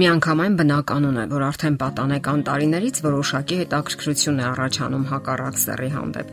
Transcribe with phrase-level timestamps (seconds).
[0.00, 6.30] Միանգամայն բնականon է, որ արդեն պատանեկան տարիներից որոշակի հետաքրքրություն է առաջանում հակառակ սեռի հանդեպ։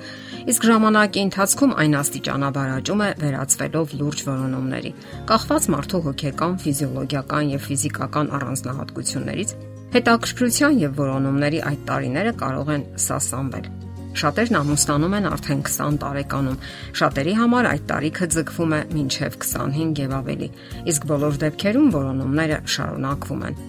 [0.53, 4.91] Իսկ ժամանակի ընթացքում այն աստիճանաբար աճում է վերածվելով լուրջ որոնումների։
[5.33, 9.51] Կախված մարդու հոգեկան, ֆիզիոլոգիական եւ ֆիզիկական առանձնահատկություններից,
[9.97, 13.76] հետաքրքրության եւ որոնումների այդ տարիները կարող են սասանվել։
[14.17, 16.61] Շատերն ամուսնանում են արդեն 20 տարեկանում։
[16.99, 20.49] Շատերի համար այդ տարիքը ձգվում է մինչև 25 եւ ավելի,
[20.93, 23.59] իսկ բոլոր դեպքերում որոնումները շարունակվում են։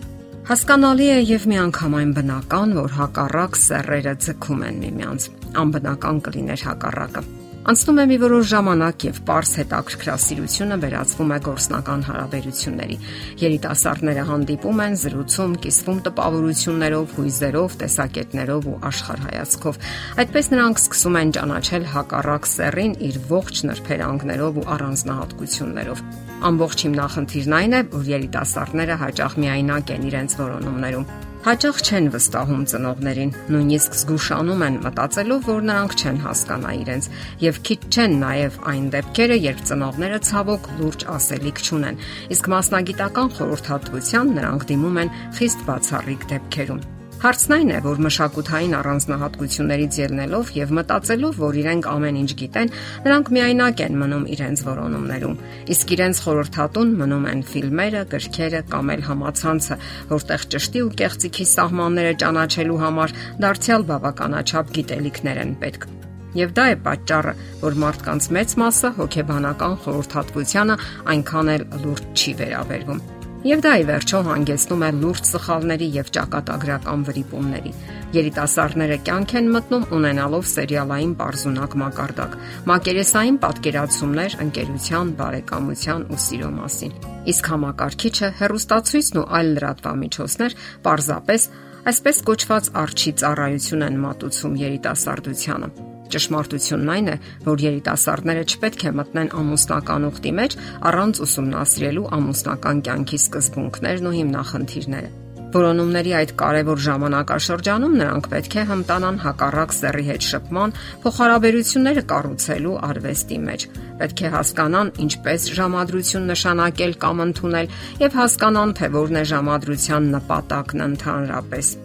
[0.48, 5.28] Հասկանալի է եւ միանգամայն բնական, որ հակառակ սեռերը ձգում են միմյանց։
[5.64, 7.24] Անբնական կլիներ հակառակը։
[7.68, 12.96] Անցնում է մի որոշ ժամանակ եւ པարս հետաքրքրասիրությունը վերածվում է գործնական հարաբերությունների։
[13.42, 19.80] Երիտասարդները հանդիպում են, զրուցում, կիսվում տպավորություններով, հույզերով, տեսակետներով ու աշխարհայացքով։
[20.24, 26.04] Այդպես նրանք սկսում են ճանաչել հակառակ սեռին իր ողջ նրբերանգներով ու առանձնահատկություններով։
[26.48, 31.08] Ամբողջ հիմնախնդիրն այն է, որ երիտասարդները հաճախ միայնակ են իրենց որոնումներում
[31.48, 37.08] Հաճախ չեն վստահում ծնողներին, նույնիսկ զգուշանում են մտածելով, որ նրանք չեն հասկանա իրենց
[37.44, 42.04] եւ քիչ չեն նաեւ այն դեպքերը, երբ ծնողները ցավոք լուրջ ասելիք չունեն։
[42.36, 46.86] Իսկ մասնագիտական խորհրդատվության նրանք դիմում են խիստ բացառիկ դեպքերում։
[47.18, 52.70] Հարցն այն է, որ մշակութային առանձնահատկություններից ելնելով եւ մտածելով, որ իրենք ամեն ինչ գիտեն,
[53.06, 55.34] նրանք միայնակ են մնում իրենց որոնումներում։
[55.74, 59.80] Իսկ իրենց խորհրդատուն մնում են ֆիլմերը, գրքերը կամ էլ համացանցը,
[60.14, 65.90] որտեղ ճշտի ու կեղծիքի սահմանները ճանաչելու համար դարձյալ բավականաչափ գիտելիքներ են պետք։
[66.38, 67.36] Եվ դա է պատճառը,
[67.66, 70.82] որ մարդկանց մեծ մասը հոգեբանական խորհրդատվությանը
[71.16, 77.02] այնքան էլ լուրջ չի վերաբերվում։ Եվ դա ի վերջո հանգեցնում է լուրջ սխալների եւ ճակատագրական
[77.06, 77.70] վրիպումների։
[78.16, 82.34] Երիտասարդները կյանք են մտնում ունենալով սերիալային པարզունակ մակարդակ,
[82.72, 86.96] մակերեսային պատկերացումներ ընկերության, բարեկամության ու սիրո մասին։
[87.30, 91.46] Իսկ համակարգիչը, հերոստացույցն ու այլ լրատվամիջոցներ պարզապես
[91.94, 99.32] այսպես կոչված արչի ծառայություն են մատուցում երիտասարդությանը Ճշմարտությունն այն է, որ երիտասարդները չպետք է մտնեն
[99.42, 100.58] ամուսնական ուխտի մեջ
[100.90, 105.16] առանց ուսումնասիրելու ամուսնական կյանքի սկզբունքներն ու հիմնախնդիրները։
[105.48, 110.76] Որոնումների այդ կարևոր ժամանակաշրջանում նրանք պետք է հմտանան հակառակ սեռի հետ շփման,
[111.06, 113.66] փոխհարաբերությունները կառուցելու արվեստի մեջ։
[114.04, 117.74] Պետք է հասկանան ինչպես ժամադրություն նշանակել կամ ընդունել
[118.04, 121.76] եւ հասկանան, թե որն է ժամադրության նպատակն ընդհանրապես։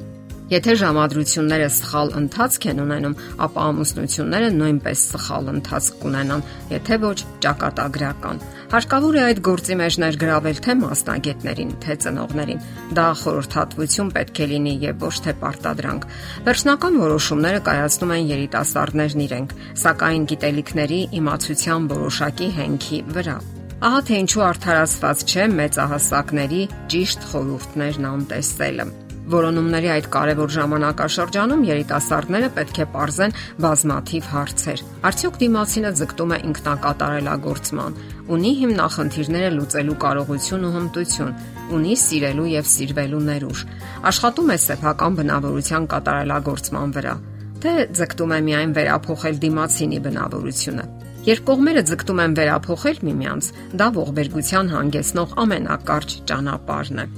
[0.52, 3.14] Եթե ժամադրությունները սխալ ընթացք են ունենում,
[3.46, 6.44] ապա ամուսնությունները նույնպես սխալ ընթացք կունենան,
[6.74, 7.16] եթե ոչ
[7.46, 8.42] ճակատագրական։
[8.74, 12.64] Հարկավոր է այդ գործի մեջ ներգրավել թե մասնագետներին, թե ծնողներին։
[12.98, 16.08] Դա խորհրդատվություն պետք է լինի եւ ոչ թե պարտադրանք։
[16.50, 23.38] Վերջնական որոշումները կայացնում են երիտասարդներն իրենք, սակայն գիտելիքների իմացության որոշակի հենքի վրա։
[23.84, 26.62] Ահա թե ինչու արդարացված չէ մեծահասակների
[26.94, 28.92] ճիշտ խորհուրդներն անտեսելը։
[29.24, 37.96] Որոնումների այդ կարևոր ժամանակաշրջանում երիտասարդները պետք է ողրզեն բազմաթիվ հարցեր։ Արդյոք դիմացինը ձգտում է ինքնակատարելագործման,
[38.36, 41.32] ունի հիմնախնդիրները լուծելու կարողություն ու հմտություն,
[41.80, 43.64] ունի սիրելու եւ սիրվելու ներուժ,
[44.12, 47.16] աշխատում է սեփական բնավորության կատարելագործման վրա,
[47.64, 47.74] թե
[48.04, 50.88] ձգտում է միայն վերափոխել դիմացինի բնավորությունը։
[51.24, 57.12] Երբ կողմերը ձգտում են վերափոխել միմյանց, դա ողբերգության հանգեցնող ամենակարճ ճանապարհն է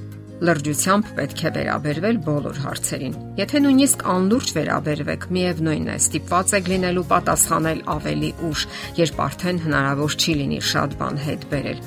[0.43, 7.05] լրջությամբ պետք է վերաբերվել բոլոր հարցերին։ Եթե նույնիսկ անլուրջ վերաբերվեք, միևնույն է, ստիպված եք լինելու
[7.13, 8.67] պատասխանել ավելի ուշ,
[8.99, 11.81] երբ արդեն հնարավոր չի լինի շատ բան հետ բերել։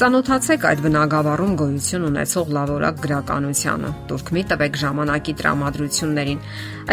[0.00, 6.42] Ծանոթացեք այդ բնագավառում գոյություն ունեցող լավորակ գրականությանը։ Դուրք մի տվեք ժամանակի տրամադրություններին։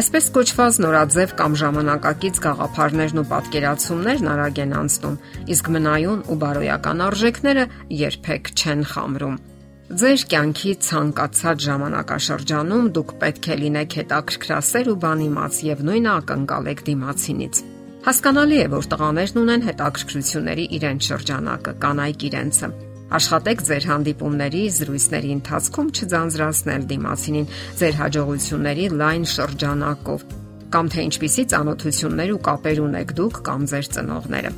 [0.01, 5.19] Այսպես կոչված նորաձև կամ ժամանակակից գաղափարներն ու պատկերացումներն արագ են անցնում,
[5.55, 7.69] իսկ մնայուն ու բարոյական արժեքները
[8.01, 9.39] երբեք չեն խամրում։
[9.87, 17.61] Ձեր կյանքի ցանկացած ժամանակաշրջանում դուք պետք է լինեք հետաքրքրասեր ու բանիմաց եւ նույնը ակնկալեք դիմացինից։
[18.07, 22.69] Հասկանալի է, որ տղաներն ունեն հետաքրքրությունների իրենց շրջանակը, կանայք իրենցը։
[23.15, 27.49] Աշխատեք ձեր հանդիպումների, զրույցների ընթացքում չձանձրացնել դիմացինին
[27.79, 30.29] ձեր հաջողությունների լայն շրջանակով
[30.75, 34.55] կամ թե ինչպիսի ծանոթություններ ու կապեր ունեք դուք կամ ձեր ծնողները։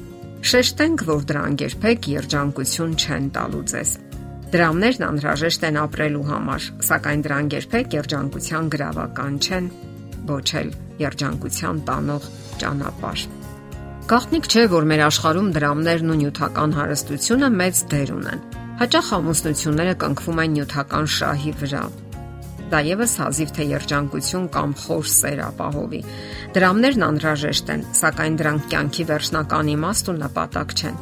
[0.50, 4.09] Շեշտենք, որ դրանք երբեք երջանկություն չեն տալու ձեզ։
[4.50, 9.66] Դրամներն անհրաժեշտ են ապրելու համար, սակայն դրանք երբեք երջանկության գրավական չեն,
[10.30, 10.72] ոչ էլ
[11.04, 12.26] երջանկության տանող
[12.64, 13.26] ճանապարհ։
[14.10, 18.42] Գաղտնիք չէ, որ մեր աշխարհում դրամներն ու նյութական հարստությունը մեծ դեր ունեն։
[18.80, 21.84] Հաճախ ամուսնությունները կնքվում են նյութական շահի վրա։
[22.74, 26.02] Դա եւս հազիվ թե երջանկություն կամ խոր սեր ապահովի։
[26.58, 31.00] Դրամներն անհրաժեշտ են, սակայն դրանք կյանքի վերջնական իմաստ ու նպատակ չեն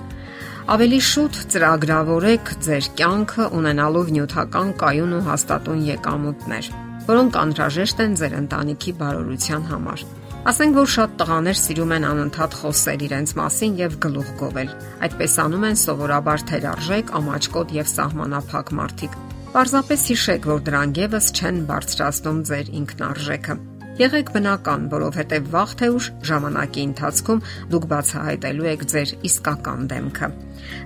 [0.68, 6.68] Ավելի շուտ ծրագրավորեք ձեր կյանքը ունենալով նյութական կայուն ու հաստատուն եկամուտներ,
[7.08, 10.04] որոնք անհրաժեշտ են ձեր ընտանիքի բարօրության համար։
[10.52, 14.76] Ասենք որ շատ տղաներ սիրում են անընդհատ խոսել իրենց մասին եւ գլուխ գովել։
[15.08, 19.18] Այդպես անում են սովորաբար թերարժեք, ամաչկոտ եւ սահմանափակ մարդիկ։
[19.56, 23.60] Պարզապես հիշեք, որ դրանք եւս չեն բարձրացնում ձեր ինքնարժեքը։
[23.98, 27.40] Եղեք բնական, որովհետև վաղ թե ուշ ժամանակի ընթացքում
[27.72, 30.28] դուք բացահայտելու եք ձեր իսկական դեմքը։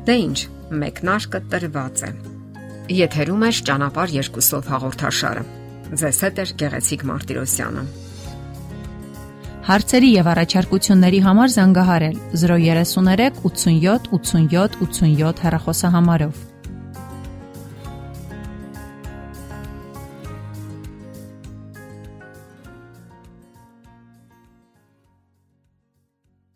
[0.07, 0.37] Դե ի՞նչ,
[0.83, 2.11] մեկնարկը տրված է։
[3.01, 5.43] Եթերում է ճանապար երկուսով հաղորդաշարը։
[5.91, 7.83] Ձեզ հետ է Գեղեցիկ Մարտիրոսյանը։
[9.61, 16.50] Հարցերի եւ առաջարկությունների համար զանգահարել 033 87 87 87 հեռախոսահամարով։